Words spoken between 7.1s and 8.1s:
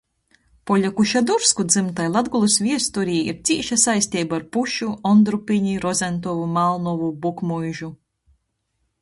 Bukmuižu.